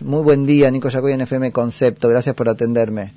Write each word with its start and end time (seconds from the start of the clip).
Muy 0.00 0.22
buen 0.22 0.46
día, 0.46 0.70
Nico 0.70 0.88
Yacoy 0.88 1.12
en 1.12 1.20
FM 1.22 1.52
Concepto. 1.52 2.08
Gracias 2.08 2.34
por 2.34 2.48
atenderme. 2.48 3.12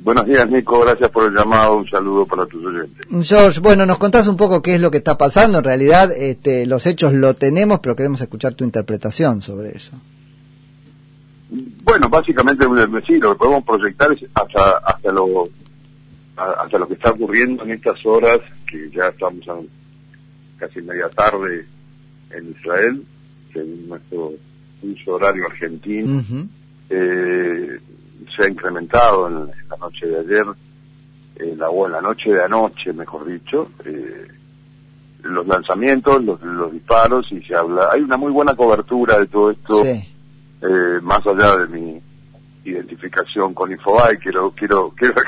Buenos 0.00 0.26
días, 0.26 0.50
Nico. 0.50 0.80
Gracias 0.80 1.10
por 1.10 1.26
el 1.26 1.34
llamado. 1.34 1.76
Un 1.76 1.88
saludo 1.88 2.26
para 2.26 2.44
tus 2.46 2.64
oyentes. 2.64 3.06
George, 3.22 3.60
bueno, 3.60 3.86
nos 3.86 3.98
contás 3.98 4.26
un 4.26 4.36
poco 4.36 4.60
qué 4.60 4.74
es 4.74 4.80
lo 4.80 4.90
que 4.90 4.96
está 4.98 5.16
pasando. 5.16 5.58
En 5.58 5.64
realidad, 5.64 6.10
este, 6.10 6.66
los 6.66 6.86
hechos 6.86 7.12
lo 7.12 7.34
tenemos, 7.34 7.78
pero 7.78 7.94
queremos 7.94 8.20
escuchar 8.20 8.54
tu 8.54 8.64
interpretación 8.64 9.40
sobre 9.40 9.70
eso. 9.70 9.96
Bueno, 11.84 12.08
básicamente, 12.08 12.66
sí, 13.06 13.18
lo 13.18 13.32
que 13.32 13.38
podemos 13.38 13.64
proyectar 13.64 14.12
es 14.12 14.24
hasta, 14.34 14.78
hasta, 14.78 15.12
lo, 15.12 15.48
hasta 16.36 16.78
lo 16.78 16.88
que 16.88 16.94
está 16.94 17.10
ocurriendo 17.10 17.62
en 17.62 17.70
estas 17.70 18.04
horas, 18.04 18.40
que 18.66 18.90
ya 18.90 19.06
estamos 19.06 19.48
a 19.48 19.56
casi 20.58 20.82
media 20.82 21.08
tarde 21.10 21.64
en 22.30 22.50
Israel, 22.58 23.04
nuestro 23.86 24.32
uso 24.82 25.14
horario 25.14 25.46
argentino. 25.46 26.22
eh, 26.90 27.80
se 28.36 28.44
ha 28.44 28.48
incrementado 28.48 29.28
en, 29.28 29.46
la 29.68 29.76
noche 29.76 30.06
de 30.06 30.18
ayer, 30.20 30.44
eh, 31.36 31.54
la, 31.56 31.68
o 31.68 31.86
en 31.86 31.92
la 31.92 32.00
noche 32.00 32.30
de 32.30 32.42
anoche, 32.42 32.92
mejor 32.92 33.26
dicho, 33.26 33.70
eh, 33.84 34.28
los 35.22 35.46
lanzamientos, 35.46 36.22
los, 36.24 36.40
los, 36.42 36.72
disparos 36.72 37.26
y 37.30 37.40
se 37.42 37.54
habla. 37.54 37.88
Hay 37.92 38.00
una 38.00 38.16
muy 38.16 38.32
buena 38.32 38.54
cobertura 38.54 39.18
de 39.18 39.26
todo 39.26 39.50
esto, 39.50 39.84
eh, 39.84 41.00
más 41.02 41.20
allá 41.26 41.56
de 41.58 41.66
mi 41.68 42.02
identificación 42.64 43.54
con 43.54 43.72
Infobae, 43.72 44.18
quiero 44.18 44.52
quiero 44.52 44.90
quiero 44.96 45.22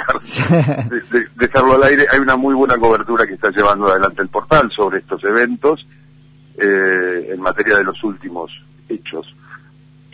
dejarlo 1.37 1.75
al 1.75 1.83
aire. 1.85 2.07
Hay 2.13 2.21
una 2.21 2.37
muy 2.37 2.55
buena 2.55 2.77
cobertura 2.77 3.27
que 3.27 3.35
está 3.35 3.51
llevando 3.51 3.89
adelante 3.89 4.23
el 4.23 4.29
portal 4.29 4.71
sobre 4.75 4.99
estos 4.99 5.23
eventos 5.25 5.87
eh, 6.57 7.31
en 7.33 7.41
materia 7.41 7.77
de 7.77 7.85
los 7.85 8.03
últimos 8.05 8.51
hechos 8.89 9.27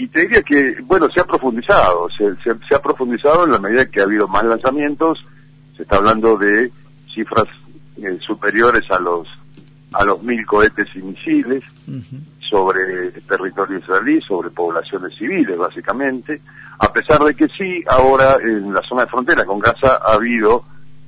y 0.00 0.08
te 0.08 0.22
diría 0.22 0.42
que, 0.42 0.76
bueno, 0.84 1.08
se 1.14 1.20
ha 1.20 1.24
profundizado, 1.24 2.08
se, 2.16 2.34
se, 2.42 2.74
ha 2.74 2.80
profundizado 2.80 3.44
en 3.44 3.52
la 3.52 3.58
medida 3.58 3.84
que 3.84 4.00
ha 4.00 4.04
habido 4.04 4.26
más 4.26 4.44
lanzamientos, 4.44 5.18
se 5.76 5.82
está 5.82 5.96
hablando 5.96 6.38
de 6.38 6.72
cifras 7.14 7.44
eh, 7.98 8.18
superiores 8.26 8.82
a 8.90 8.98
los 8.98 9.28
a 9.92 10.04
los 10.04 10.22
mil 10.22 10.46
cohetes 10.46 10.86
y 10.94 11.00
misiles 11.00 11.64
sobre 12.48 13.10
territorio 13.28 13.78
israelí, 13.78 14.20
sobre 14.22 14.48
poblaciones 14.50 15.14
civiles, 15.18 15.58
básicamente, 15.58 16.40
a 16.78 16.90
pesar 16.90 17.22
de 17.22 17.34
que 17.34 17.48
sí, 17.48 17.84
ahora 17.86 18.36
en 18.42 18.72
la 18.72 18.80
zona 18.82 19.02
de 19.02 19.10
frontera 19.10 19.44
con 19.44 19.58
Gaza 19.58 20.00
ha 20.02 20.14
habido 20.14 20.64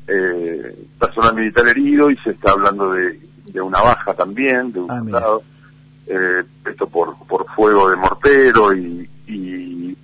eh, 0.06 0.86
personal 0.98 1.34
militar 1.34 1.66
herido 1.68 2.10
y 2.10 2.16
se 2.18 2.30
está 2.30 2.50
hablando 2.50 2.92
de, 2.92 3.18
de 3.46 3.60
una 3.60 3.80
baja 3.80 4.12
también, 4.12 4.70
de 4.72 4.80
un 4.80 4.90
ah, 4.90 5.38
eh, 6.06 6.44
esto 6.66 6.86
por, 6.86 7.16
por 7.26 7.46
fuego 7.54 7.90
de 7.90 7.96
mortero 7.96 8.74
y, 8.74 9.08
y, 9.26 9.96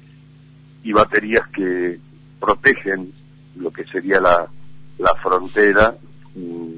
baterías 0.90 1.46
que 1.54 2.00
protegen 2.40 3.12
lo 3.56 3.70
que 3.70 3.84
sería 3.84 4.20
la, 4.20 4.48
la 4.98 5.14
frontera 5.22 5.94
mm, 6.34 6.72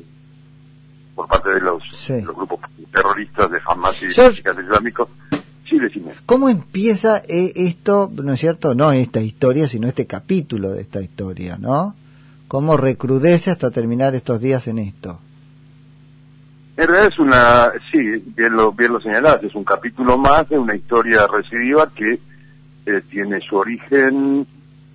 por 1.14 1.28
parte 1.28 1.50
de 1.50 1.60
los, 1.60 1.82
los, 2.10 2.36
grupos 2.36 2.60
terroristas 2.92 3.50
de 3.50 3.58
Hamas 3.64 4.02
y 4.02 4.06
de 4.06 4.62
islámicos. 4.62 5.08
Sí, 5.68 5.78
decime. 5.78 6.12
¿Cómo 6.26 6.48
empieza 6.48 7.18
eh, 7.28 7.52
esto, 7.54 8.10
no 8.12 8.32
es 8.32 8.40
cierto, 8.40 8.74
no 8.74 8.90
esta 8.90 9.20
historia, 9.20 9.68
sino 9.68 9.86
este 9.86 10.06
capítulo 10.06 10.72
de 10.72 10.82
esta 10.82 11.00
historia, 11.00 11.56
¿no? 11.56 11.94
¿Cómo 12.48 12.76
recrudece 12.76 13.52
hasta 13.52 13.70
terminar 13.70 14.16
estos 14.16 14.40
días 14.40 14.66
en 14.66 14.80
esto? 14.80 15.20
En 16.80 16.88
realidad 16.88 17.12
es 17.12 17.18
una, 17.18 17.72
sí, 17.92 17.98
bien 18.34 18.54
lo, 18.54 18.72
bien 18.72 18.94
lo 18.94 19.00
señalás, 19.02 19.42
es 19.42 19.54
un 19.54 19.64
capítulo 19.64 20.16
más 20.16 20.48
de 20.48 20.58
una 20.58 20.74
historia 20.74 21.26
recidiva 21.26 21.90
que 21.94 22.18
eh, 22.86 23.02
tiene 23.10 23.38
su 23.42 23.56
origen, 23.56 24.46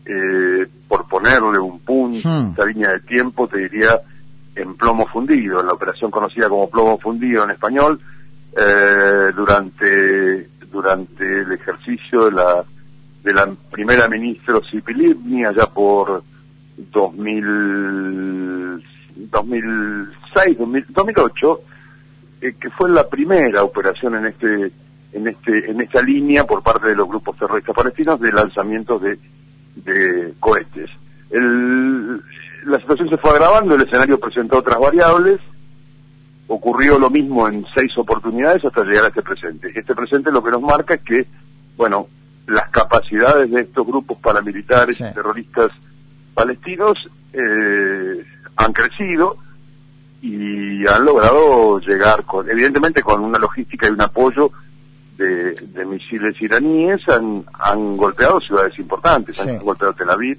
eh, 0.03 0.65
por 0.87 1.07
ponerle 1.07 1.59
un 1.59 1.79
punto, 1.81 2.27
hmm. 2.27 2.49
esta 2.49 2.65
línea 2.65 2.89
de 2.89 3.01
tiempo, 3.01 3.47
te 3.47 3.59
diría, 3.59 3.99
en 4.55 4.73
plomo 4.73 5.05
fundido, 5.05 5.59
en 5.59 5.67
la 5.67 5.73
operación 5.73 6.09
conocida 6.09 6.49
como 6.49 6.71
plomo 6.71 6.97
fundido 6.97 7.43
en 7.43 7.51
español, 7.51 8.01
eh, 8.57 9.31
durante, 9.35 10.49
durante 10.71 11.41
el 11.41 11.51
ejercicio 11.51 12.25
de 12.25 12.31
la, 12.31 12.63
de 13.23 13.31
la 13.31 13.47
primera 13.69 14.07
ministra 14.07 14.59
Sipilibni 14.71 15.45
allá 15.45 15.67
por 15.67 16.23
2000, 16.77 18.83
2006, 19.29 20.57
2008, 20.89 21.61
eh, 22.41 22.53
que 22.59 22.69
fue 22.71 22.89
la 22.89 23.07
primera 23.07 23.63
operación 23.63 24.15
en 24.15 24.25
este 24.27 24.71
en 25.13 25.27
este 25.27 25.71
en 25.71 25.81
esta 25.81 26.01
línea 26.01 26.45
por 26.45 26.61
parte 26.61 26.87
de 26.87 26.95
los 26.95 27.07
grupos 27.07 27.37
terroristas 27.37 27.75
palestinos 27.75 28.19
de 28.19 28.31
lanzamientos 28.31 29.01
de, 29.01 29.17
de 29.75 30.33
cohetes. 30.39 30.89
El, 31.29 32.17
la 32.65 32.79
situación 32.79 33.09
se 33.09 33.17
fue 33.17 33.31
agravando, 33.31 33.75
el 33.75 33.81
escenario 33.81 34.19
presentó 34.19 34.57
otras 34.57 34.79
variables, 34.79 35.39
ocurrió 36.47 36.97
lo 36.99 37.09
mismo 37.09 37.47
en 37.47 37.65
seis 37.75 37.95
oportunidades 37.97 38.65
hasta 38.65 38.83
llegar 38.83 39.05
a 39.05 39.07
este 39.07 39.21
presente. 39.21 39.71
Este 39.75 39.95
presente 39.95 40.31
lo 40.31 40.43
que 40.43 40.51
nos 40.51 40.61
marca 40.61 40.95
es 40.95 41.01
que, 41.01 41.27
bueno, 41.77 42.07
las 42.47 42.69
capacidades 42.69 43.49
de 43.51 43.61
estos 43.61 43.85
grupos 43.85 44.17
paramilitares 44.19 44.99
y 44.99 45.13
terroristas 45.13 45.71
palestinos 46.33 46.97
eh, 47.33 48.23
han 48.55 48.73
crecido, 48.73 49.37
y 50.21 50.64
han 50.87 51.05
logrado 51.05 51.79
llegar 51.79 52.23
con, 52.25 52.49
evidentemente 52.49 53.01
con 53.01 53.23
una 53.23 53.37
logística 53.37 53.87
y 53.87 53.91
un 53.91 54.01
apoyo 54.01 54.51
de, 55.17 55.85
misiles 55.85 56.41
iraníes, 56.41 56.99
han, 57.07 57.45
han 57.59 57.95
golpeado 57.95 58.39
ciudades 58.41 58.77
importantes, 58.79 59.39
han 59.39 59.59
golpeado 59.59 59.93
Tel 59.93 60.09
Aviv 60.09 60.37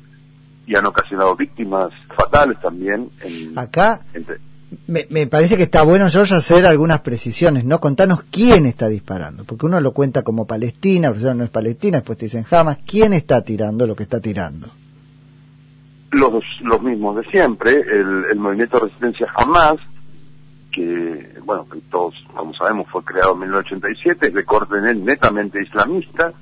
y 0.66 0.74
han 0.74 0.84
ocasionado 0.84 1.34
víctimas 1.36 1.91
fatales 2.14 2.60
también. 2.60 3.08
En, 3.22 3.58
Acá 3.58 4.00
me, 4.86 5.06
me, 5.08 5.26
parece 5.28 5.56
que 5.56 5.62
está 5.62 5.82
bueno, 5.82 6.10
George, 6.10 6.34
hacer 6.34 6.66
algunas 6.66 7.00
precisiones, 7.00 7.64
¿no? 7.64 7.80
Contanos 7.80 8.24
quién 8.30 8.66
está 8.66 8.88
disparando, 8.88 9.44
porque 9.44 9.66
uno 9.66 9.80
lo 9.80 9.92
cuenta 9.92 10.22
como 10.22 10.47
Palestina, 10.47 11.12
pero 11.12 11.34
no 11.34 11.44
es 11.44 11.50
Palestina, 11.50 11.98
después 11.98 12.18
te 12.18 12.26
dicen 12.26 12.42
jamás, 12.42 12.78
¿quién 12.84 13.12
está 13.12 13.42
tirando 13.42 13.86
lo 13.86 13.94
que 13.94 14.03
está 14.03 14.20
tirando? 14.20 14.68
los, 16.16 16.44
los 16.62 16.82
mismos 16.82 17.16
de 17.16 17.24
siempre, 17.30 17.72
el, 17.72 18.24
el 18.30 18.38
movimiento 18.38 18.78
de 18.78 18.86
resistencia 18.86 19.28
Hamas, 19.34 19.76
que, 20.76 21.41
bueno, 21.42 21.66
que 21.72 21.81
todos, 21.91 22.14
como 22.34 22.53
sabemos, 22.53 22.87
fue 22.91 23.03
creado 23.03 23.32
en 23.32 23.41
1987, 23.41 24.28
es 24.28 24.34
de 24.34 24.44
corte 24.44 24.75
netamente 24.94 25.62
islamista, 25.62 26.32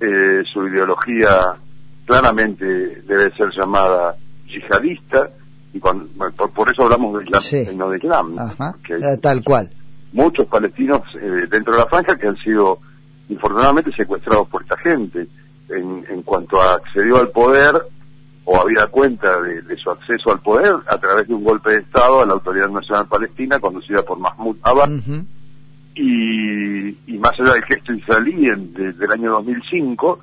eh, 0.00 0.42
su 0.50 0.66
ideología 0.66 1.54
claramente 2.06 2.64
debe 3.06 3.30
ser 3.36 3.50
llamada 3.54 4.16
yihadista, 4.46 5.28
y 5.74 5.80
por, 5.80 6.70
eso 6.70 6.84
hablamos 6.84 7.18
de 7.18 7.24
Islam, 7.26 7.76
no 7.76 7.90
de 7.90 7.98
Islam. 7.98 8.34
Eh, 8.88 9.18
tal 9.20 9.44
cual. 9.44 9.70
Muchos 10.14 10.46
palestinos 10.46 11.02
eh, 11.20 11.46
dentro 11.50 11.74
de 11.74 11.80
la 11.80 11.86
franja 11.86 12.16
que 12.16 12.26
han 12.26 12.38
sido, 12.38 12.78
infortunadamente, 13.28 13.92
secuestrados 13.92 14.48
por 14.48 14.62
esta 14.62 14.78
gente. 14.78 15.28
En, 15.68 16.06
en 16.08 16.22
cuanto 16.22 16.62
accedió 16.62 17.18
al 17.18 17.28
poder, 17.28 17.74
o 18.58 18.62
había 18.62 18.86
cuenta 18.88 19.40
de, 19.40 19.76
su 19.76 19.90
acceso 19.90 20.32
al 20.32 20.40
poder 20.40 20.74
a 20.86 20.98
través 20.98 21.28
de 21.28 21.34
un 21.34 21.44
golpe 21.44 21.70
de 21.70 21.78
Estado 21.78 22.22
a 22.22 22.26
la 22.26 22.32
Autoridad 22.32 22.68
Nacional 22.68 23.06
Palestina 23.06 23.58
conducida 23.60 24.02
por 24.02 24.18
Mahmoud 24.18 24.56
Abbas 24.62 24.90
y, 25.94 27.18
más 27.18 27.32
allá 27.40 27.54
del 27.54 27.64
gesto 27.64 27.92
israelí 27.92 28.48
en, 28.48 28.72
del 28.72 29.12
año 29.12 29.32
2005 29.32 30.20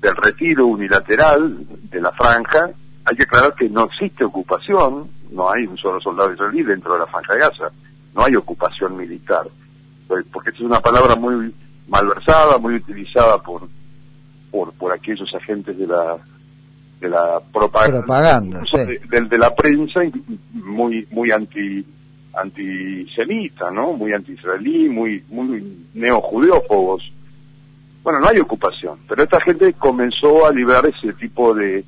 del 0.00 0.16
retiro 0.16 0.66
unilateral 0.66 1.56
de 1.90 2.00
la 2.00 2.12
franja 2.12 2.70
hay 3.04 3.16
que 3.16 3.22
aclarar 3.24 3.54
que 3.54 3.68
no 3.68 3.84
existe 3.84 4.24
ocupación 4.24 5.08
no 5.30 5.50
hay 5.50 5.66
un 5.66 5.76
solo 5.76 6.00
soldado 6.00 6.32
israelí 6.32 6.62
dentro 6.62 6.94
de 6.94 7.00
la 7.00 7.06
franja 7.06 7.34
de 7.34 7.40
Gaza 7.40 7.70
no 8.14 8.24
hay 8.24 8.34
ocupación 8.34 8.96
militar. 8.96 9.46
Pues, 10.08 10.24
porque 10.32 10.50
esta 10.50 10.62
es 10.62 10.66
una 10.66 10.80
palabra 10.80 11.16
muy 11.16 11.54
malversada 11.88 12.58
muy 12.58 12.76
utilizada 12.76 13.38
por 13.42 13.68
por, 14.50 14.72
por 14.72 14.92
aquellos 14.92 15.32
agentes 15.34 15.76
de 15.76 15.86
la 15.86 16.18
de 17.00 17.08
la 17.08 17.40
propaganda, 17.52 18.62
de, 19.10 19.38
la 19.38 19.54
prensa 19.54 20.00
muy 20.52 21.06
muy 21.10 21.30
anti 21.30 21.84
antisemita, 22.34 23.70
¿no? 23.70 23.92
Muy 23.92 24.12
anti-israelí, 24.12 24.88
muy 24.88 25.24
muy 25.28 25.86
neojudeófobos. 25.94 27.02
Bueno, 28.02 28.20
no 28.20 28.28
hay 28.28 28.38
ocupación, 28.38 28.98
pero 29.08 29.22
esta 29.22 29.40
gente 29.40 29.72
comenzó 29.74 30.46
a 30.46 30.52
librar 30.52 30.86
ese 30.86 31.12
tipo 31.14 31.54
de 31.54 31.84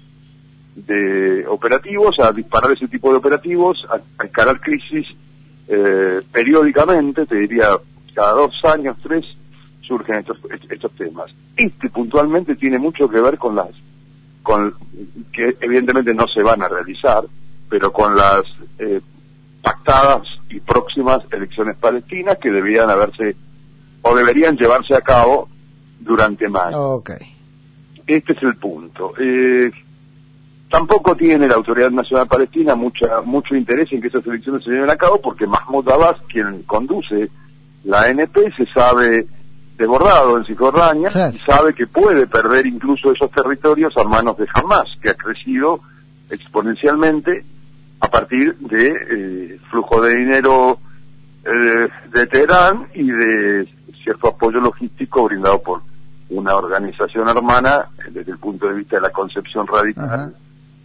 de 0.74 1.46
operativos, 1.46 2.18
a 2.20 2.32
disparar 2.32 2.72
ese 2.72 2.88
tipo 2.88 3.10
de 3.10 3.18
operativos, 3.18 3.84
a, 3.90 4.24
encarar 4.24 4.60
crisis 4.60 5.06
eh, 5.68 6.20
periódicamente, 6.32 7.26
te 7.26 7.36
diría 7.36 7.66
cada 8.14 8.32
dos 8.32 8.52
años, 8.64 8.96
tres, 9.02 9.24
surgen 9.82 10.20
estos, 10.20 10.38
estos 10.68 10.92
temas. 10.92 11.32
Este 11.56 11.88
puntualmente 11.90 12.54
tiene 12.56 12.78
mucho 12.78 13.08
que 13.08 13.20
ver 13.20 13.38
con 13.38 13.56
las 13.56 13.70
con 14.42 14.74
que 15.32 15.56
evidentemente 15.60 16.14
no 16.14 16.26
se 16.28 16.42
van 16.42 16.62
a 16.62 16.68
realizar, 16.68 17.24
pero 17.68 17.92
con 17.92 18.16
las 18.16 18.42
eh, 18.78 19.00
pactadas 19.62 20.22
y 20.48 20.60
próximas 20.60 21.20
elecciones 21.30 21.76
palestinas 21.76 22.38
que 22.40 22.50
debían 22.50 22.90
haberse 22.90 23.36
o 24.02 24.14
deberían 24.14 24.56
llevarse 24.56 24.94
a 24.94 25.00
cabo 25.00 25.48
durante 26.00 26.48
mayo. 26.48 26.78
este 28.06 28.32
es 28.32 28.42
el 28.42 28.56
punto. 28.56 29.12
Eh, 29.18 29.70
tampoco 30.70 31.14
tiene 31.14 31.46
la 31.46 31.54
Autoridad 31.54 31.90
Nacional 31.90 32.26
Palestina 32.26 32.74
mucha, 32.74 33.20
mucho 33.22 33.54
interés 33.54 33.92
en 33.92 34.00
que 34.00 34.08
esas 34.08 34.26
elecciones 34.26 34.64
se 34.64 34.70
lleven 34.70 34.90
a 34.90 34.96
cabo 34.96 35.20
porque 35.20 35.46
Mahmoud 35.46 35.88
Abbas, 35.88 36.16
quien 36.28 36.62
conduce 36.62 37.28
la 37.84 38.02
ANP, 38.02 38.36
se 38.56 38.66
sabe 38.72 39.26
desbordado 39.80 40.36
en 40.36 40.44
Cisjordania 40.44 41.08
y 41.32 41.38
sabe 41.38 41.74
que 41.74 41.86
puede 41.86 42.26
perder 42.26 42.66
incluso 42.66 43.12
esos 43.12 43.30
territorios 43.30 43.96
a 43.96 44.04
manos 44.04 44.36
de 44.36 44.46
Hamas, 44.52 44.86
que 45.00 45.08
ha 45.08 45.14
crecido 45.14 45.80
exponencialmente 46.28 47.44
a 48.00 48.08
partir 48.08 48.56
de 48.58 48.86
eh, 48.88 49.60
flujo 49.70 50.02
de 50.02 50.16
dinero 50.16 50.78
eh, 51.44 51.88
de 52.12 52.26
Teherán 52.26 52.88
y 52.94 53.10
de 53.10 53.68
cierto 54.04 54.28
apoyo 54.28 54.60
logístico 54.60 55.24
brindado 55.24 55.62
por 55.62 55.80
una 56.28 56.56
organización 56.56 57.28
hermana 57.28 57.88
eh, 57.98 58.10
desde 58.10 58.32
el 58.32 58.38
punto 58.38 58.68
de 58.68 58.74
vista 58.74 58.96
de 58.96 59.02
la 59.02 59.10
concepción 59.10 59.66
radical 59.66 60.34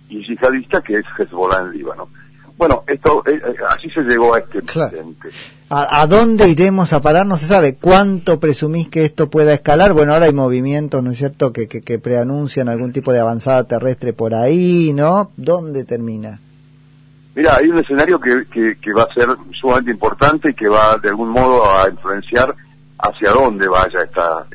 y 0.08 0.26
yihadista 0.26 0.82
que 0.82 1.00
es 1.00 1.06
Hezbollah 1.18 1.64
en 1.64 1.72
Líbano. 1.72 2.08
Bueno, 2.58 2.84
esto 2.88 3.22
eh, 3.26 3.34
eh, 3.34 3.56
así 3.70 3.90
se 3.90 4.02
llegó 4.02 4.34
a 4.34 4.40
este 4.40 4.62
presente. 4.62 5.30
¿A, 5.70 6.06
dónde 6.08 6.48
iremos 6.48 6.94
a 6.94 7.02
parar? 7.02 7.26
No 7.26 7.38
se 7.38 7.48
sabe. 7.48 7.76
¿Cuánto 7.76 8.40
presumís 8.40 8.88
que 8.88 9.04
esto 9.04 9.30
pueda 9.30 9.54
escalar? 9.54 9.94
Bueno, 9.94 10.14
ahora 10.14 10.26
hay 10.26 10.34
movimientos, 10.34 11.04
¿no 11.04 11.12
es 11.12 11.18
cierto?, 11.18 11.52
que, 11.52 11.68
que, 11.68 12.00
preanuncian 12.00 12.70
algún 12.70 12.94
tipo 12.94 13.12
de 13.12 13.20
avanzada 13.20 13.66
terrestre 13.66 14.14
por 14.14 14.36
ahí, 14.36 14.94
¿no? 14.94 15.32
¿Dónde 15.36 15.84
termina? 15.84 16.40
Mira, 17.34 17.58
hay 17.58 17.68
un 17.68 17.80
escenario 17.80 18.20
que, 18.20 18.46
que, 18.50 18.94
va 18.94 19.04
a 19.04 19.14
ser 19.14 19.28
sumamente 19.60 19.92
importante 19.92 20.52
y 20.52 20.54
que 20.54 20.70
va 20.70 20.98
de 20.98 21.10
algún 21.10 21.30
modo 21.30 21.66
a 21.66 21.90
influenciar 21.90 22.56
hacia 23.00 23.32
dónde 23.32 23.68
vaya 23.68 24.04
esta, 24.04 24.46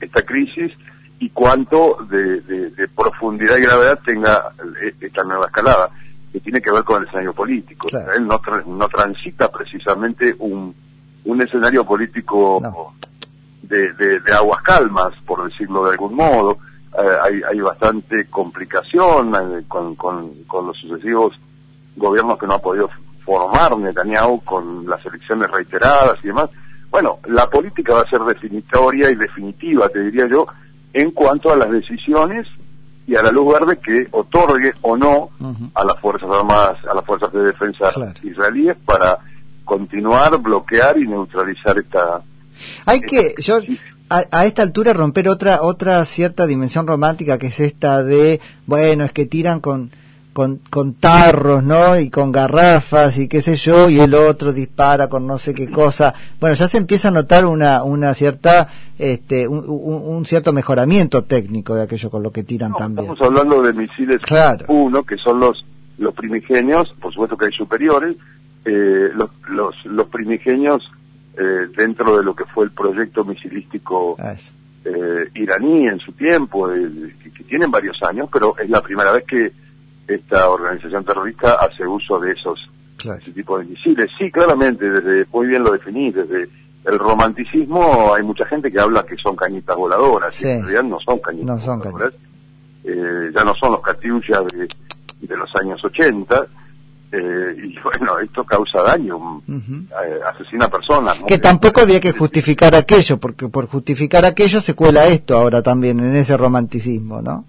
esta 0.00 0.22
crisis 0.22 0.72
y 1.18 1.30
cuánto 1.30 2.06
de, 2.08 2.40
de 2.42 2.88
profundidad 2.94 3.56
y 3.56 3.62
gravedad 3.62 3.98
tenga 4.04 4.52
esta 5.00 5.24
nueva 5.24 5.46
escalada 5.46 5.90
que 6.36 6.40
tiene 6.40 6.60
que 6.60 6.70
ver 6.70 6.84
con 6.84 7.00
el 7.00 7.08
escenario 7.08 7.32
político. 7.32 7.88
Él 8.14 8.26
no, 8.26 8.38
no 8.66 8.88
transita 8.88 9.50
precisamente 9.50 10.36
un, 10.38 10.74
un 11.24 11.40
escenario 11.40 11.82
político 11.82 12.60
de, 13.62 13.90
de, 13.94 14.32
aguas 14.34 14.60
calmas, 14.60 15.14
por 15.24 15.50
decirlo 15.50 15.86
de 15.86 15.92
algún 15.92 16.14
modo. 16.14 16.58
Eh, 16.92 17.16
hay, 17.22 17.40
hay 17.50 17.60
bastante 17.60 18.26
complicación 18.26 19.34
eh, 19.34 19.64
con, 19.66 19.94
con, 19.94 20.44
con 20.46 20.66
los 20.66 20.76
sucesivos 20.76 21.32
gobiernos 21.96 22.38
que 22.38 22.46
no 22.46 22.52
ha 22.52 22.58
podido 22.58 22.90
formar 23.24 23.78
Netanyahu 23.78 24.42
con 24.44 24.86
las 24.86 25.04
elecciones 25.06 25.50
reiteradas 25.50 26.18
y 26.22 26.26
demás. 26.26 26.50
Bueno, 26.90 27.18
la 27.28 27.48
política 27.48 27.94
va 27.94 28.02
a 28.02 28.10
ser 28.10 28.20
definitoria 28.20 29.08
y 29.08 29.14
definitiva, 29.14 29.88
te 29.88 30.00
diría 30.02 30.26
yo, 30.26 30.46
en 30.92 31.12
cuanto 31.12 31.50
a 31.50 31.56
las 31.56 31.70
decisiones 31.70 32.46
y 33.06 33.14
a 33.14 33.22
la 33.22 33.30
luz 33.30 33.54
verde 33.54 33.78
que 33.78 34.08
otorgue 34.10 34.72
o 34.82 34.96
no 34.96 35.30
a 35.74 35.84
las 35.84 36.00
Fuerzas 36.00 36.28
Armadas, 36.30 36.78
a 36.90 36.94
las 36.94 37.04
Fuerzas 37.04 37.32
de 37.32 37.44
Defensa 37.44 37.90
israelíes 38.22 38.76
para 38.84 39.18
continuar, 39.64 40.38
bloquear 40.38 40.98
y 40.98 41.06
neutralizar 41.06 41.78
esta... 41.78 42.22
Hay 42.86 43.00
que, 43.00 43.34
yo, 43.38 43.60
a, 44.08 44.46
esta 44.46 44.62
altura 44.62 44.92
romper 44.92 45.28
otra 45.28 45.62
otra 45.62 46.04
cierta 46.04 46.46
dimensión 46.46 46.86
romántica 46.86 47.38
que 47.38 47.48
es 47.48 47.60
esta 47.60 48.02
de, 48.02 48.40
bueno, 48.66 49.04
es 49.04 49.12
que 49.12 49.26
tiran 49.26 49.60
con 49.60 49.90
con, 50.36 50.60
con 50.68 50.92
tarros, 50.92 51.64
¿no? 51.64 51.98
Y 51.98 52.10
con 52.10 52.30
garrafas 52.30 53.16
y 53.16 53.26
qué 53.26 53.40
sé 53.40 53.56
yo, 53.56 53.88
y 53.88 54.00
el 54.00 54.12
otro 54.12 54.52
dispara 54.52 55.08
con 55.08 55.26
no 55.26 55.38
sé 55.38 55.54
qué 55.54 55.70
cosa. 55.70 56.12
Bueno, 56.38 56.54
ya 56.54 56.68
se 56.68 56.76
empieza 56.76 57.08
a 57.08 57.10
notar 57.10 57.46
una, 57.46 57.82
una 57.82 58.12
cierta, 58.12 58.68
este, 58.98 59.48
un, 59.48 60.26
cierto 60.26 60.52
mejoramiento 60.52 61.24
técnico 61.24 61.74
de 61.74 61.84
aquello 61.84 62.10
con 62.10 62.22
lo 62.22 62.32
que 62.32 62.42
tiran 62.42 62.74
también. 62.74 63.10
Estamos 63.10 63.26
hablando 63.26 63.62
de 63.62 63.72
misiles 63.72 64.20
claro. 64.20 64.66
uno, 64.68 65.04
que 65.04 65.16
son 65.16 65.40
los, 65.40 65.64
los 65.96 66.12
primigenios, 66.12 66.94
por 67.00 67.14
supuesto 67.14 67.38
que 67.38 67.46
hay 67.46 67.52
superiores, 67.52 68.14
eh, 68.66 69.08
los, 69.14 69.30
los, 69.48 69.74
los 69.86 70.06
primigenios 70.08 70.82
eh, 71.38 71.66
dentro 71.74 72.14
de 72.14 72.22
lo 72.22 72.36
que 72.36 72.44
fue 72.44 72.66
el 72.66 72.72
proyecto 72.72 73.24
misilístico 73.24 74.18
eh, 74.84 75.30
iraní 75.34 75.88
en 75.88 75.98
su 75.98 76.12
tiempo, 76.12 76.68
que, 76.68 77.30
que 77.30 77.44
tienen 77.44 77.70
varios 77.70 78.02
años, 78.02 78.28
pero 78.30 78.54
es 78.58 78.68
la 78.68 78.82
primera 78.82 79.12
vez 79.12 79.24
que 79.24 79.65
esta 80.06 80.48
organización 80.48 81.04
terrorista 81.04 81.54
hace 81.54 81.86
uso 81.86 82.18
de 82.20 82.32
esos 82.32 82.70
ese 82.98 83.32
tipo 83.32 83.58
de 83.58 83.66
misiles. 83.66 84.10
Sí, 84.18 84.30
claramente, 84.30 84.88
desde 84.88 85.26
muy 85.32 85.46
bien 85.46 85.62
lo 85.62 85.72
definí, 85.72 86.10
desde 86.10 86.48
el 86.84 86.98
romanticismo 86.98 88.14
hay 88.14 88.22
mucha 88.22 88.46
gente 88.46 88.70
que 88.70 88.80
habla 88.80 89.04
que 89.04 89.16
son 89.16 89.36
cañitas 89.36 89.76
voladoras, 89.76 90.40
y 90.42 90.48
en 90.48 90.62
realidad 90.62 90.84
no 90.84 90.98
son 91.00 91.18
cañitas 91.18 91.66
voladoras, 91.66 92.12
eh, 92.84 93.30
ya 93.34 93.44
no 93.44 93.54
son 93.54 93.72
los 93.72 93.80
Katyusha 93.80 94.42
de, 94.42 94.68
de 95.20 95.36
los 95.36 95.50
años 95.60 95.84
80, 95.84 96.46
eh, 97.12 97.56
y 97.64 97.78
bueno, 97.82 98.18
esto 98.20 98.44
causa 98.44 98.82
daño, 98.82 99.42
eh, 99.48 100.20
asesina 100.32 100.68
personas. 100.68 101.18
Que 101.26 101.38
tampoco 101.38 101.80
había 101.82 102.00
que 102.00 102.12
justificar 102.12 102.74
aquello, 102.74 103.18
porque 103.18 103.48
por 103.48 103.66
justificar 103.66 104.24
aquello 104.24 104.60
se 104.60 104.74
cuela 104.74 105.06
esto 105.06 105.36
ahora 105.36 105.62
también 105.62 106.00
en 106.00 106.16
ese 106.16 106.36
romanticismo, 106.36 107.20
¿no? 107.20 107.44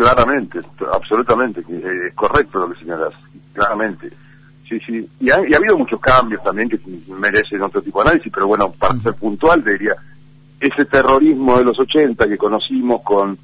Claramente, 0.00 0.60
absolutamente, 0.90 1.60
eh, 1.60 2.06
es 2.08 2.14
correcto 2.14 2.60
lo 2.60 2.72
que 2.72 2.80
señalas, 2.80 3.12
claramente. 3.52 4.08
Sí, 4.66 4.80
sí, 4.86 5.06
y 5.20 5.28
ha, 5.28 5.34
habido 5.34 5.76
muchos 5.76 6.00
cambios 6.00 6.42
también 6.42 6.70
que 6.70 6.80
merecen 7.08 7.60
otro 7.60 7.82
tipo 7.82 8.02
de 8.02 8.08
análisis, 8.08 8.32
pero 8.32 8.46
bueno, 8.46 8.72
para 8.72 8.98
ser 9.00 9.12
puntual, 9.12 9.62
diría, 9.62 9.94
ese 10.58 10.86
terrorismo 10.86 11.58
de 11.58 11.64
los 11.64 11.78
80 11.78 12.26
que 12.28 12.38
conocimos 12.38 13.02
con, 13.02 13.36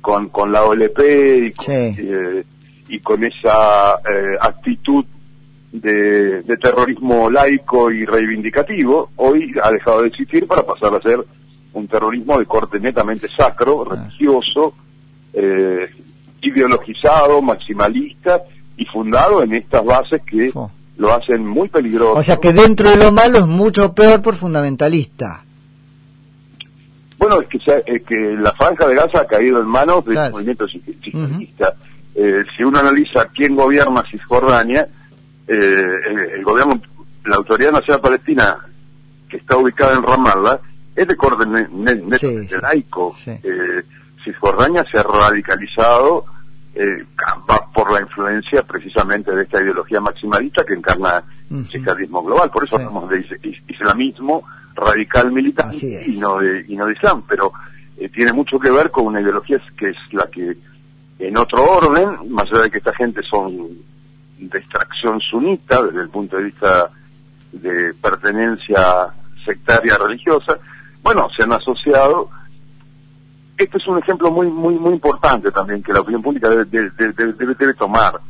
con, 0.00 0.28
con 0.28 0.52
la 0.52 0.62
OLP 0.62 1.00
y 1.46 1.52
con, 1.52 1.66
eh, 1.68 2.44
y 2.88 3.00
con 3.00 3.24
esa 3.24 3.94
eh, 4.08 4.36
actitud 4.40 5.04
de, 5.72 6.42
de, 6.42 6.56
terrorismo 6.58 7.28
laico 7.28 7.90
y 7.90 8.04
reivindicativo, 8.04 9.10
hoy 9.16 9.52
ha 9.60 9.72
dejado 9.72 10.02
de 10.02 10.08
existir 10.08 10.46
para 10.46 10.62
pasar 10.62 10.94
a 10.94 11.00
ser 11.00 11.24
un 11.72 11.88
terrorismo 11.88 12.38
de 12.38 12.46
corte 12.46 12.78
netamente 12.78 13.26
sacro, 13.26 13.84
religioso, 13.84 14.74
eh, 15.34 15.90
ideologizado, 16.44 17.40
maximalista 17.42 18.42
y 18.76 18.84
fundado 18.86 19.42
en 19.42 19.54
estas 19.54 19.84
bases 19.84 20.22
que 20.26 20.50
oh. 20.54 20.70
lo 20.96 21.12
hacen 21.12 21.46
muy 21.46 21.68
peligroso. 21.68 22.18
O 22.18 22.22
sea 22.22 22.36
que 22.36 22.52
dentro 22.52 22.90
de 22.90 22.96
lo 22.96 23.12
malo 23.12 23.38
es 23.38 23.46
mucho 23.46 23.94
peor 23.94 24.22
por 24.22 24.34
fundamentalista. 24.34 25.44
Bueno, 27.18 27.40
es 27.40 27.48
que, 27.48 28.02
que 28.02 28.36
la 28.38 28.52
franja 28.52 28.86
de 28.86 28.96
Gaza 28.96 29.20
ha 29.20 29.26
caído 29.26 29.60
en 29.60 29.68
manos 29.68 30.04
del 30.04 30.30
movimiento 30.30 30.66
yihadista. 30.66 31.74
Eh, 32.14 32.44
si 32.56 32.62
uno 32.62 32.78
analiza 32.78 33.26
quién 33.34 33.56
gobierna 33.56 34.02
Cisjordania, 34.10 34.86
eh, 35.48 35.82
el, 36.34 36.44
gobierno, 36.44 36.80
la 37.24 37.36
Autoridad 37.36 37.72
Nacional 37.72 38.00
Palestina, 38.00 38.58
que 39.28 39.38
está 39.38 39.56
ubicada 39.56 39.94
en 39.94 40.02
Ramallah, 40.02 40.60
es 40.94 41.08
de 41.08 41.16
corte 41.16 41.44
laico. 42.62 43.14
Eh, 43.26 43.82
Cisjordania 44.24 44.84
se 44.90 44.98
ha 44.98 45.02
radicalizado 45.02 46.24
eh, 46.74 47.04
por 47.72 47.92
la 47.92 48.00
influencia 48.00 48.62
precisamente 48.62 49.34
de 49.34 49.42
esta 49.42 49.62
ideología 49.62 50.00
maximalista 50.00 50.64
que 50.64 50.74
encarna 50.74 51.22
el 51.50 51.64
yihadismo 51.68 52.22
global. 52.22 52.50
Por 52.50 52.64
eso 52.64 52.76
hablamos 52.76 53.08
de 53.10 53.24
islamismo 53.68 54.44
radical 54.74 55.30
militar 55.30 55.72
y 55.74 56.16
no 56.18 56.38
de, 56.38 56.64
y 56.66 56.76
no 56.76 56.86
de 56.86 56.94
islam, 56.94 57.22
pero 57.28 57.52
eh, 57.96 58.08
tiene 58.08 58.32
mucho 58.32 58.58
que 58.58 58.70
ver 58.70 58.90
con 58.90 59.06
una 59.06 59.20
ideología 59.20 59.60
que 59.76 59.90
es 59.90 59.96
la 60.12 60.26
que 60.26 60.56
en 61.18 61.36
otro 61.36 61.62
orden, 61.62 62.30
más 62.30 62.46
allá 62.50 62.62
de 62.62 62.70
que 62.70 62.78
esta 62.78 62.94
gente 62.94 63.22
son 63.22 63.68
de 64.38 64.58
extracción 64.58 65.20
sunita 65.20 65.82
desde 65.82 66.02
el 66.02 66.08
punto 66.08 66.36
de 66.36 66.44
vista 66.44 66.90
de 67.52 67.94
pertenencia 67.94 69.08
sectaria 69.44 69.96
religiosa, 69.96 70.58
bueno, 71.02 71.28
se 71.36 71.44
han 71.44 71.52
asociado 71.52 72.30
este 73.56 73.78
es 73.78 73.86
un 73.86 73.98
ejemplo 73.98 74.30
muy 74.30 74.48
muy 74.48 74.74
muy 74.74 74.94
importante 74.94 75.50
también 75.50 75.82
que 75.82 75.92
la 75.92 76.00
opinión 76.00 76.22
pública 76.22 76.48
debe, 76.48 76.64
debe, 76.66 77.74
tomar. 77.74 78.20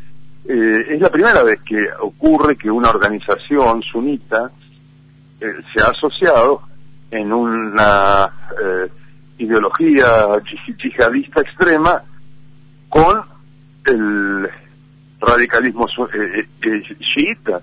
Eh, 0.47 0.87
es 0.91 1.01
la 1.01 1.11
primera 1.11 1.43
vez 1.43 1.61
que 1.63 1.87
ocurre 2.01 2.57
que 2.57 2.71
una 2.71 2.91
organización 2.91 3.83
sunita 3.83 4.51
eh, 5.41 5.47
se 5.73 5.83
ha 5.83 5.87
asociado 5.87 6.63
en 7.11 7.33
una 7.33 8.31
eh, 8.63 8.89
ideología 9.39 10.27
yihadista 10.83 11.41
extrema 11.41 12.03
con 12.91 13.23
el 13.87 14.51
radicalismo 15.21 15.87
chiita. 17.01 17.61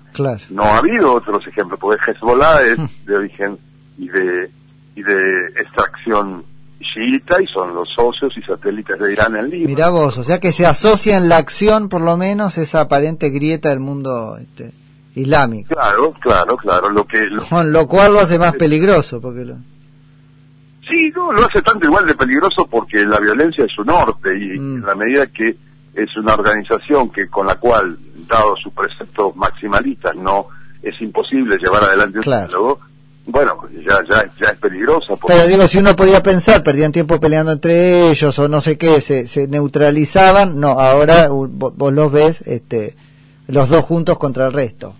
No 0.50 0.64
ha 0.64 0.78
habido 0.78 1.14
otros 1.14 1.46
ejemplos, 1.46 1.78
porque 1.78 2.10
Hezbollah 2.10 2.62
es 2.62 2.78
hmm. 2.78 2.86
de 3.06 3.16
origen 3.16 3.58
y 3.98 4.08
de, 4.08 4.50
y 4.96 5.02
de 5.02 5.46
extracción 5.56 6.44
y 6.82 7.46
son 7.46 7.74
los 7.74 7.88
socios 7.94 8.32
y 8.36 8.42
satélites 8.42 8.98
de 8.98 9.12
Irán 9.12 9.36
en 9.36 9.50
Líbano. 9.50 9.68
Mirá 9.68 9.88
vos, 9.90 10.18
o 10.18 10.24
sea 10.24 10.38
que 10.38 10.52
se 10.52 10.66
asocia 10.66 11.16
en 11.16 11.28
la 11.28 11.36
acción 11.38 11.88
por 11.88 12.00
lo 12.02 12.16
menos 12.16 12.58
esa 12.58 12.82
aparente 12.82 13.30
grieta 13.30 13.70
del 13.70 13.80
mundo 13.80 14.36
este, 14.38 14.72
islámico. 15.14 15.74
Claro, 15.74 16.12
claro, 16.20 16.56
claro. 16.56 16.90
Lo 16.90 17.04
que, 17.06 17.20
Con 17.48 17.72
lo 17.72 17.86
cual 17.86 18.12
lo 18.14 18.20
hace 18.20 18.38
más 18.38 18.52
peligroso. 18.54 19.20
porque 19.20 19.44
lo... 19.44 19.56
Sí, 20.88 21.10
no, 21.14 21.32
lo 21.32 21.44
hace 21.46 21.62
tanto 21.62 21.86
igual 21.86 22.06
de 22.06 22.14
peligroso 22.14 22.66
porque 22.70 23.04
la 23.06 23.18
violencia 23.20 23.64
es 23.64 23.72
su 23.72 23.84
norte 23.84 24.30
y 24.36 24.58
Mm. 24.58 24.76
en 24.78 24.82
la 24.86 24.94
medida 24.94 25.26
que 25.28 25.56
es 25.94 26.16
una 26.16 26.34
organización 26.34 27.10
que 27.10 27.28
con 27.28 27.46
la 27.46 27.54
cual, 27.56 27.96
dado 28.28 28.56
sus 28.56 28.72
preceptos 28.72 29.34
maximalistas, 29.36 30.14
no 30.16 30.46
es 30.82 31.00
imposible 31.00 31.56
llevar 31.58 31.84
adelante 31.84 32.18
un 32.18 32.22
Claro. 32.24 32.46
diálogo, 32.48 32.80
bueno, 33.26 33.56
ya, 33.88 34.00
ya, 34.10 34.24
ya 34.40 34.48
es 34.50 34.58
peligrosa. 34.58 35.14
porque- 35.16 35.28
Pero 35.34 35.46
digo, 35.46 35.66
si 35.68 35.78
uno 35.78 35.94
podía 35.96 36.22
pensar, 36.22 36.62
perdían 36.62 36.92
tiempo 36.92 37.20
peleando 37.20 37.52
entre 37.52 38.10
ellos 38.10 38.38
o 38.38 38.48
no 38.48 38.60
sé 38.60 38.76
qué, 38.78 39.00
se, 39.00 39.26
se 39.28 39.46
neutralizaban, 39.48 40.58
no, 40.58 40.68
ahora 40.80 41.32
uh, 41.32 41.46
vo- 41.46 41.72
vos 41.76 41.92
los 41.92 42.10
ves 42.10 42.42
este, 42.42 42.96
los 43.46 43.68
dos 43.68 43.84
juntos 43.84 44.18
contra 44.18 44.46
el 44.46 44.52
resto. 44.52 44.94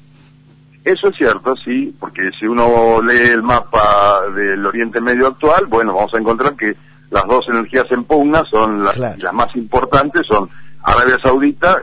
Eso 0.84 1.08
es 1.08 1.16
cierto, 1.16 1.54
sí, 1.64 1.94
porque 2.00 2.30
si 2.38 2.46
uno 2.46 3.00
lee 3.02 3.28
el 3.30 3.42
mapa 3.42 4.20
del 4.34 4.64
Oriente 4.66 5.00
Medio 5.00 5.28
actual, 5.28 5.66
bueno, 5.66 5.94
vamos 5.94 6.12
a 6.14 6.18
encontrar 6.18 6.54
que 6.56 6.74
las 7.10 7.24
dos 7.28 7.44
energías 7.48 7.86
en 7.90 8.04
pugna 8.04 8.42
son 8.50 8.82
las, 8.84 8.94
Claro. 8.96 9.16
las 9.20 9.32
más 9.32 9.54
importantes, 9.54 10.22
son 10.28 10.48
Arabia 10.82 11.18
Saudita, 11.22 11.82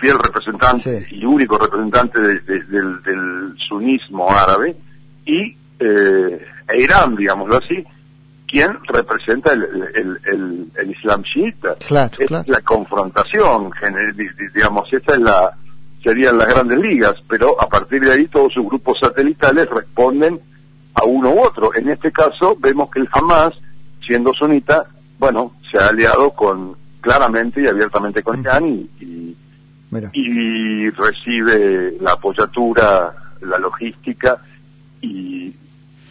fiel 0.00 0.18
representante 0.18 1.06
Sí. 1.08 1.16
y 1.16 1.24
único 1.24 1.56
representante 1.56 2.20
de- 2.20 2.40
de- 2.40 2.64
del, 2.64 3.02
del 3.02 3.54
sunismo 3.68 4.30
árabe, 4.30 4.76
y 5.24 5.56
eh, 5.78 6.46
e 6.68 6.82
Irán, 6.82 7.16
digámoslo 7.16 7.58
así, 7.58 7.84
quien 8.46 8.76
representa 8.88 9.52
el, 9.52 9.62
el- 9.94 10.20
el- 10.24 10.72
el 10.76 10.90
Islam 10.90 11.22
chiita. 11.24 11.74
Claro, 11.86 12.12
es 12.18 12.26
claro. 12.28 12.44
la 12.46 12.60
confrontación, 12.60 13.70
digamos, 14.54 14.92
esta 14.92 15.12
es 15.14 15.20
la 15.20 15.52
serían 16.02 16.38
las 16.38 16.46
grandes 16.46 16.78
ligas, 16.78 17.14
pero 17.28 17.60
a 17.60 17.68
partir 17.68 18.00
de 18.00 18.12
ahí 18.12 18.28
todos 18.28 18.52
sus 18.52 18.64
grupos 18.64 18.96
satelitales 19.00 19.68
responden 19.68 20.38
a 20.94 21.04
uno 21.04 21.30
u 21.30 21.40
otro. 21.40 21.74
En 21.74 21.88
este 21.88 22.12
caso 22.12 22.56
vemos 22.60 22.90
que 22.92 23.00
el 23.00 23.08
Hamas, 23.10 23.52
siendo 24.06 24.32
sunita, 24.32 24.86
bueno, 25.18 25.52
se 25.70 25.78
ha 25.78 25.88
aliado 25.88 26.30
con 26.30 26.76
claramente 27.00 27.60
y 27.60 27.66
abiertamente 27.66 28.22
con 28.22 28.38
Irán 28.40 28.64
y, 28.66 29.36
y 30.12 30.90
recibe 30.90 31.96
la 32.00 32.12
apoyatura, 32.12 33.12
la 33.40 33.58
logística 33.58 34.38
y, 35.02 35.52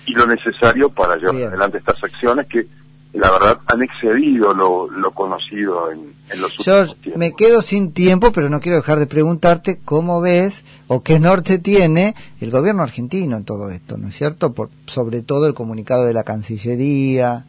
y 0.06 0.14
lo 0.14 0.26
necesario 0.28 0.90
para 0.90 1.16
llevar 1.18 1.36
Bien. 1.36 1.48
adelante 1.50 1.78
estas 1.80 2.04
acciones 2.04 2.48
que 2.48 2.68
la 3.14 3.32
verdad 3.32 3.60
han 3.68 3.82
excedido 3.82 4.54
lo, 4.54 4.92
lo 4.92 5.12
conocido 5.12 5.90
en, 5.92 6.14
en 6.30 6.42
los 6.42 6.58
últimos 6.60 6.96
tiempos. 6.98 7.18
me 7.20 7.32
quedo 7.34 7.62
sin 7.62 7.94
tiempo, 7.94 8.34
pero 8.34 8.50
no 8.50 8.60
quiero 8.60 8.78
dejar 8.78 9.00
de 9.00 9.08
preguntarte 9.08 9.80
cómo 9.86 10.20
ves 10.20 10.66
o 10.88 11.02
qué 11.02 11.20
norte 11.22 11.58
tiene 11.60 12.14
el 12.42 12.52
gobierno 12.52 12.84
argentino 12.84 13.38
en 13.38 13.46
todo 13.46 13.70
esto, 13.70 13.98
¿no 13.98 14.10
es 14.10 14.16
cierto? 14.18 14.52
Por, 14.54 14.70
sobre 14.88 15.22
todo 15.22 15.48
el 15.48 15.54
comunicado 15.54 16.04
de 16.04 16.14
la 16.14 16.24
Cancillería. 16.26 17.46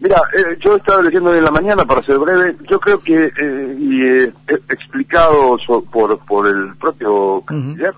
Mira, 0.00 0.20
eh, 0.36 0.58
yo 0.64 0.76
estaba 0.76 1.02
leyendo 1.02 1.34
en 1.34 1.44
la 1.44 1.50
mañana, 1.50 1.84
para 1.84 2.02
ser 2.04 2.18
breve, 2.18 2.56
yo 2.70 2.80
creo 2.80 2.98
que, 3.00 3.24
eh, 3.26 3.76
y 3.78 4.02
eh, 4.04 4.32
explicado 4.70 5.56
so- 5.66 5.82
por, 5.84 6.18
por 6.26 6.46
el 6.46 6.74
propio 6.76 7.42
canciller, 7.46 7.94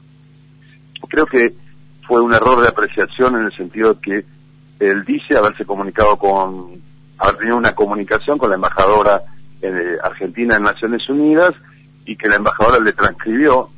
creo 1.08 1.26
que 1.26 1.54
fue 2.06 2.20
un 2.20 2.32
error 2.32 2.60
de 2.60 2.68
apreciación 2.68 3.36
en 3.36 3.46
el 3.46 3.56
sentido 3.56 3.94
de 3.94 4.00
que 4.00 4.24
él 4.80 5.04
dice 5.04 5.36
haberse 5.36 5.64
comunicado 5.64 6.16
con, 6.16 6.80
haber 7.18 7.36
tenido 7.36 7.56
una 7.56 7.74
comunicación 7.74 8.38
con 8.38 8.50
la 8.50 8.56
embajadora 8.56 9.22
eh, 9.62 9.96
argentina 10.02 10.56
en 10.56 10.62
Naciones 10.62 11.08
Unidas 11.08 11.52
y 12.04 12.16
que 12.16 12.28
la 12.28 12.36
embajadora 12.36 12.78
le 12.78 12.92
transcribió 12.92 13.70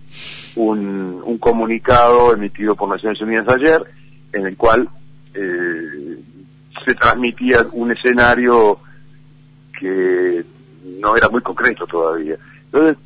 un, 0.57 1.23
un 1.25 1.39
comunicado 1.39 2.33
emitido 2.33 2.75
por 2.75 2.89
Naciones 2.89 3.21
Unidas 3.21 3.49
ayer 3.49 3.83
en 4.33 4.47
el 4.47 4.57
cual 4.57 4.89
eh, 5.35 6.19
se 6.85 6.95
transmitía 6.95 7.67
un 7.73 7.93
escenario 7.93 8.79
que 9.79 10.45
no 11.01 11.17
era 11.17 11.29
muy 11.29 11.41
concreto 11.43 11.87
todavía. 11.87 12.37
Entonces, 12.65 12.97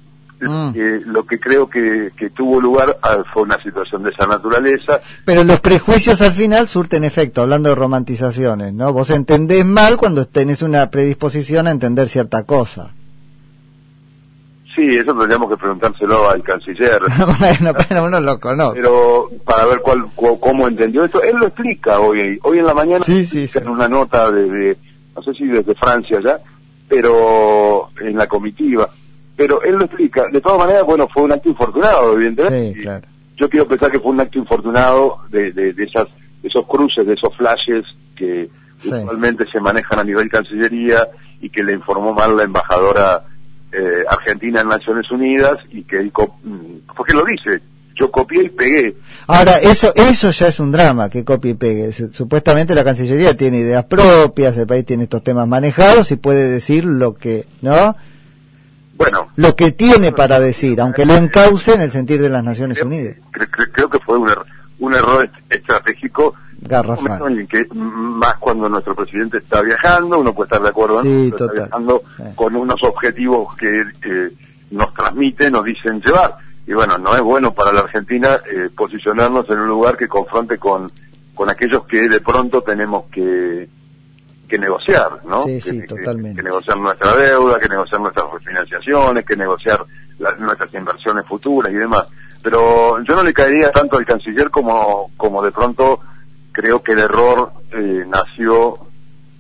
Mm. 0.49 0.73
eh, 0.75 1.01
lo 1.07 1.25
que 1.25 1.39
creo 1.39 1.69
que, 1.71 2.11
que 2.17 2.31
tuvo 2.31 2.61
lugar 2.61 2.99
ah, 3.03 3.19
fue 3.33 3.43
una 3.45 3.63
situación 3.63 4.03
de 4.03 4.11
esa 4.11 4.27
naturaleza. 4.27 5.01
Pero 5.25 5.45
los 5.45 5.61
prejuicios 5.61 6.21
al 6.23 6.33
final 6.33 6.69
surten 6.69 7.05
efecto, 7.05 7.43
hablando 7.43 7.69
de 7.69 7.75
romantizaciones, 7.75 8.73
¿no? 8.75 8.93
Vos 8.93 9.11
entendés 9.11 9.65
mal 9.65 9.97
cuando 9.97 10.27
tenés 10.27 10.63
una 10.63 10.91
predisposición 10.91 11.67
a 11.67 11.71
entender 11.71 12.09
cierta 12.09 12.45
cosa. 12.45 12.95
Sí, 14.75 14.87
eso 14.97 15.15
tendríamos 15.15 15.51
que 15.51 15.57
preguntárselo 15.59 16.31
al 16.31 16.43
canciller. 16.43 16.99
bueno, 17.39 17.73
pero 17.89 18.05
uno 18.05 18.19
lo 18.21 18.41
conoce. 18.41 18.81
pero 18.81 19.29
para 19.45 19.67
ver 19.67 19.81
cuál, 19.81 20.07
cu- 20.15 20.41
cómo 20.41 20.67
entendió 20.67 21.05
esto. 21.05 21.23
Él 21.23 21.37
lo 21.37 21.47
explica 21.49 22.01
hoy, 22.01 22.39
hoy 22.43 22.59
en 22.59 22.65
la 22.67 22.73
mañana, 22.73 23.05
Sí, 23.05 23.27
sí, 23.27 23.47
sí. 23.47 23.59
en 23.59 23.69
una 23.69 23.87
nota 23.87 24.31
de, 24.31 24.49
de- 24.51 24.79
no 25.15 25.23
sé 25.23 25.35
si 25.35 25.45
desde 25.47 25.75
Francia 25.75 26.21
ya, 26.25 26.39
pero 26.89 27.91
en 28.01 28.17
la 28.17 28.27
comitiva. 28.27 28.89
Pero 29.43 29.63
él 29.65 29.75
lo 29.75 29.85
explica. 29.87 30.27
De 30.33 30.41
todas 30.41 30.59
maneras, 30.59 30.85
bueno, 30.85 31.09
fue 31.13 31.25
un 31.25 31.33
acto 31.33 31.49
infortunado, 31.49 32.13
evidentemente. 32.15 32.75
Sí, 32.75 32.81
claro. 32.83 33.07
Yo 33.37 33.51
quiero 33.51 33.67
pensar 33.67 33.91
que 33.91 33.99
fue 33.99 34.13
un 34.13 34.21
acto 34.21 34.39
infortunado 34.39 35.17
de, 35.31 35.51
de, 35.51 35.73
de 35.73 35.85
esas, 35.85 36.07
de 36.43 36.49
esos 36.49 36.65
cruces, 36.67 37.05
de 37.07 37.15
esos 37.15 37.37
flashes 37.37 37.85
que 38.17 38.49
Sí. 38.79 38.89
usualmente 38.89 39.45
se 39.53 39.61
manejan 39.61 40.01
a 40.01 40.05
nivel 40.05 40.29
Cancillería 40.29 41.09
y 41.41 41.49
que 41.51 41.63
le 41.63 41.73
informó 41.75 42.13
mal 42.13 42.37
la 42.37 42.43
embajadora 42.43 43.23
eh, 43.73 44.05
argentina 44.09 44.61
en 44.61 44.69
Naciones 44.69 45.09
Unidas 45.11 45.57
y 45.71 45.85
que 45.85 45.99
él, 45.99 46.13
mm, 46.43 46.93
porque 46.97 47.15
lo 47.15 47.25
dice, 47.25 47.63
yo 47.95 48.11
copié 48.11 48.43
y 48.45 48.49
pegué. 48.49 48.97
Ahora, 49.29 49.59
eso 49.59 49.93
eso 49.95 50.31
ya 50.31 50.49
es 50.49 50.59
un 50.59 50.73
drama, 50.73 51.09
que 51.09 51.25
copie 51.25 51.53
y 51.53 51.55
pegue. 51.55 51.93
Supuestamente 51.93 52.75
la 52.75 52.83
Cancillería 52.85 53.37
tiene 53.37 53.59
ideas 53.59 53.85
propias, 53.85 54.57
el 54.57 54.67
país 54.67 54.85
tiene 54.85 55.05
estos 55.05 55.23
temas 55.23 55.47
manejados 55.47 56.11
y 56.11 56.17
puede 56.17 56.51
decir 56.51 56.85
lo 56.85 57.15
que, 57.15 57.47
¿no? 57.61 57.95
Bueno, 59.03 59.29
Lo 59.37 59.55
que 59.57 59.73
tiene 59.73 60.13
para 60.13 60.39
decir, 60.39 60.81
aunque 60.81 61.05
lo 61.07 61.15
encauce 61.15 61.75
en 61.75 61.81
el 61.83 61.91
sentir 61.91 62.21
de 62.23 62.29
las 62.29 62.43
Naciones 62.45 62.79
creo, 62.79 62.89
Unidas. 62.89 63.17
cre- 63.33 63.51
cre- 63.51 63.71
creo 63.73 63.89
que 63.91 63.99
fue 64.01 64.19
un, 64.19 64.29
er- 64.29 64.45
un 64.79 64.95
error 64.95 65.25
est- 65.25 65.53
estratégico. 65.53 66.35
Garrafal. 66.65 67.49
que, 67.49 67.67
más 67.75 68.37
cuando 68.37 68.69
nuestro 68.69 68.95
presidente 68.95 69.39
está 69.39 69.63
viajando, 69.63 70.21
uno 70.21 70.33
puede 70.33 70.47
estar 70.47 70.63
de 70.63 70.69
acuerdo, 70.69 71.03
Sí, 71.03 71.29
está 71.33 71.49
viajando 71.53 72.03
Sí. 72.17 72.23
con 72.37 72.55
unos 72.55 72.81
objetivos 72.85 73.57
que 73.57 73.81
eh, 74.05 74.31
nos 74.71 74.95
transmite, 74.95 75.51
nos 75.51 75.65
dicen 75.65 76.01
llevar. 76.01 76.37
Y 76.65 76.73
bueno, 76.73 76.97
no 76.99 77.17
es 77.17 77.21
bueno 77.23 77.53
para 77.53 77.73
la 77.73 77.81
Argentina 77.81 78.39
eh, 78.49 78.69
posicionarnos 78.77 79.51
en 79.51 79.59
un 79.59 79.67
lugar 79.69 79.97
que 79.97 80.07
confronte 80.07 80.57
con, 80.59 80.91
con 81.35 81.51
aquellos 81.51 81.85
que 81.87 82.09
de 82.09 82.21
pronto 82.21 82.63
tenemos 82.63 83.07
que, 83.11 83.69
que 84.53 84.59
negociar, 84.59 85.21
¿no? 85.25 85.45
Sí, 85.45 85.55
Que- 85.55 85.61
sí, 85.63 85.81
que- 85.81 85.87
totalmente. 85.87 86.37
que 86.37 86.43
negociar 86.43 86.77
nuestra 86.77 87.15
deuda, 87.17 87.59
que 87.59 87.69
negociar 87.71 88.01
nuestras 88.03 88.31
refinanciaciones, 88.33 89.25
que 89.25 89.35
negociar 89.35 89.83
las, 90.19 90.39
nuestras 90.39 90.75
inversiones 90.75 91.25
futuras 91.27 91.73
y 91.73 91.77
demás. 91.77 92.05
Pero 92.43 93.03
yo 93.03 93.17
no 93.17 93.23
le 93.23 93.33
caería 93.33 93.71
tanto 93.71 93.97
al 93.97 94.05
canciller 94.05 94.51
como, 94.51 95.11
como 95.17 95.43
de 95.43 95.53
pronto 95.53 96.01
creo 96.53 96.83
que 96.83 96.93
el 96.93 96.99
error 96.99 97.51
eh, 97.73 98.05
nació, 98.07 98.79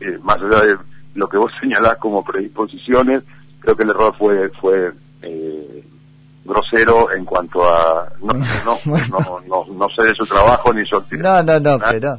eh, 0.00 0.18
más 0.22 0.38
allá 0.38 0.62
de 0.62 0.76
lo 1.14 1.28
que 1.28 1.36
vos 1.36 1.52
señalás 1.60 1.96
como 1.98 2.24
predisposiciones, 2.24 3.22
creo 3.60 3.76
que 3.76 3.82
el 3.82 3.90
error 3.90 4.14
fue, 4.18 4.48
fue 4.60 4.92
eh, 5.20 5.84
grosero 6.44 7.12
en 7.14 7.24
cuanto 7.26 7.62
a 7.68 8.08
no, 8.22 8.32
no, 8.64 8.78
Bueno. 8.86 9.06
no, 9.18 9.40
no, 9.66 9.74
no 9.74 9.88
sé 9.94 10.04
de 10.08 10.14
su 10.14 10.24
trabajo 10.26 10.72
ni 10.72 10.86
su 10.86 10.96
actividad 10.96 11.44
No, 11.44 11.60
no, 11.60 11.76
no, 11.76 11.84
pero... 11.90 12.18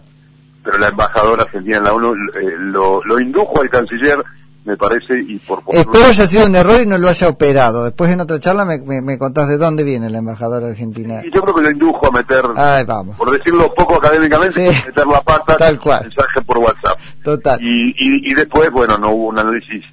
pero 0.63 0.77
la 0.77 0.87
embajadora 0.89 1.43
argentina 1.43 1.77
en 1.77 1.83
la 1.83 1.93
ONU 1.93 2.13
eh, 2.13 2.55
lo, 2.59 3.03
lo 3.03 3.19
indujo 3.19 3.61
al 3.61 3.69
canciller, 3.69 4.17
me 4.65 4.77
parece, 4.77 5.19
y 5.19 5.37
por 5.39 5.61
Espero 5.67 6.05
haya 6.05 6.25
sido 6.25 6.45
un 6.45 6.55
error 6.55 6.79
y 6.81 6.85
no 6.85 6.97
lo 6.97 7.09
haya 7.09 7.27
operado. 7.27 7.83
Después 7.83 8.13
en 8.13 8.21
otra 8.21 8.39
charla 8.39 8.63
me, 8.63 8.77
me, 8.79 9.01
me 9.01 9.17
contás 9.17 9.49
de 9.49 9.57
dónde 9.57 9.83
viene 9.83 10.09
la 10.09 10.19
embajadora 10.19 10.67
argentina. 10.67 11.21
y 11.21 11.29
yo 11.35 11.41
creo 11.41 11.53
que 11.55 11.61
lo 11.63 11.69
indujo 11.71 12.07
a 12.07 12.11
meter, 12.11 12.45
Ay, 12.55 12.85
vamos. 12.85 13.17
por 13.17 13.29
decirlo 13.29 13.73
poco 13.73 13.95
académicamente, 13.95 14.71
Sí. 14.71 14.81
meter 14.87 15.05
la 15.07 15.21
pata 15.21 15.57
Tal 15.57 15.77
cual. 15.79 16.03
mensaje 16.03 16.41
por 16.43 16.59
WhatsApp. 16.59 16.97
Total. 17.23 17.59
Y, 17.61 17.89
y, 17.97 18.31
y 18.31 18.33
después, 18.33 18.71
bueno, 18.71 18.97
no 18.97 19.09
hubo 19.11 19.27
un 19.27 19.39
análisis 19.39 19.83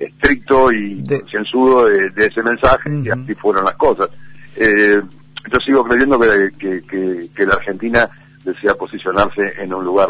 estricto 0.00 0.72
y 0.72 1.02
De- 1.02 1.22
censudo 1.30 1.86
de, 1.86 2.10
de 2.10 2.26
ese 2.26 2.42
mensaje, 2.42 2.90
y 3.04 3.08
así 3.08 3.32
fueron 3.36 3.64
las 3.64 3.76
cosas. 3.76 4.08
Eh, 4.56 5.00
yo 5.52 5.60
sigo 5.64 5.84
creyendo 5.84 6.18
que, 6.18 6.50
que, 6.58 6.82
que, 6.82 7.28
que 7.34 7.46
la 7.46 7.54
Argentina 7.54 8.10
desea 8.46 8.74
posicionarse 8.74 9.42
en 9.62 9.74
un 9.74 9.84
lugar 9.84 10.08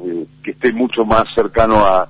eh, 0.00 0.26
que 0.44 0.52
esté 0.52 0.72
mucho 0.72 1.04
más 1.04 1.24
cercano 1.34 1.84
a, 1.84 2.08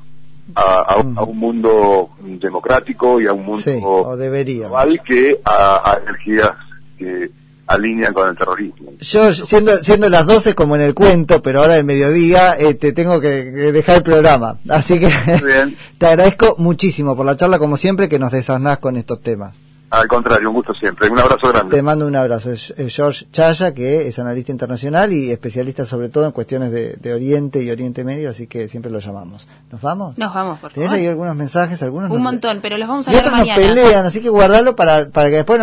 a, 0.55 0.63
a 0.81 0.97
un- 0.97 1.17
a 1.19 1.23
un 1.23 1.39
mundo 1.39 2.11
democrático 2.41 3.21
y 3.21 3.27
a 3.27 3.33
un 3.33 3.45
mundo 3.47 3.63
Sí, 3.63 3.79
o 3.83 4.17
debería. 4.17 4.67
global 4.67 5.01
que 5.07 5.41
a, 5.45 5.99
energías 6.03 6.51
que 6.99 7.31
alinean 7.67 8.13
con 8.13 8.29
el 8.29 8.37
terrorismo. 8.37 8.93
Yo, 9.01 9.33
siendo, 9.33 9.73
siendo 9.77 10.11
las 10.11 10.27
12 10.27 10.55
como 10.55 10.77
en 10.77 10.83
el 10.83 10.93
cuento, 10.95 11.41
pero 11.43 11.61
ahora 11.61 11.75
de 11.75 11.83
mediodía, 11.85 12.59
eh, 12.59 12.75
te 12.75 12.93
tengo 12.93 13.21
que, 13.23 13.29
dejar 13.73 13.97
el 13.97 14.03
programa. 14.03 14.59
Así 14.69 14.99
que 14.99 15.09
te 15.99 16.07
agradezco 16.07 16.57
muchísimo 16.59 17.17
por 17.17 17.25
la 17.25 17.37
charla, 17.37 17.59
como 17.59 17.77
siempre, 17.79 18.09
que 18.11 18.19
nos 18.19 18.33
desasnás 18.33 18.79
con 18.81 18.97
estos 18.99 19.23
temas. 19.23 19.55
Al 19.95 20.09
contrario, 20.09 20.49
un 20.49 20.57
gusto 20.57 20.75
siempre. 20.75 21.09
Un 21.09 21.21
abrazo 21.21 21.49
grande. 21.49 21.77
Te 21.77 21.81
mando 21.81 22.09
un 22.09 22.17
abrazo. 22.17 22.51
Es, 22.51 22.75
George 22.89 23.29
Chaya, 23.31 23.73
que 23.73 24.09
es 24.09 24.19
analista 24.19 24.51
internacional 24.51 25.13
y 25.13 25.31
especialista 25.31 25.87
sobre 25.87 26.09
todo 26.09 26.27
en 26.27 26.33
cuestiones 26.33 26.73
de, 26.73 27.15
Oriente 27.15 27.63
y 27.63 27.71
Oriente 27.71 28.03
Medio, 28.03 28.31
así 28.31 28.49
que 28.49 28.69
siempre 28.69 28.91
lo 28.91 28.99
llamamos. 28.99 29.47
¿Nos 29.71 29.81
vamos? 29.81 30.19
Nos 30.19 30.35
vamos, 30.35 30.59
por 30.59 30.73
favor. 30.73 30.89
¿Tienes 30.89 30.91
ahí 30.91 31.07
algunos 31.07 31.37
mensajes? 31.37 31.81
Algunos 31.83 32.11
un 32.11 32.23
montón, 32.23 32.59
pero 32.61 32.77
los 32.77 32.89
vamos 32.89 33.07
a 33.07 33.13
leer 33.13 33.31
mañana. 33.31 33.57
nos 33.57 33.67
pelean, 33.67 34.07
así 34.07 34.21
que 34.21 34.29
guardalo 34.31 34.75
para, 34.75 35.11
para 35.11 35.31
que 35.31 35.37
después... 35.37 35.61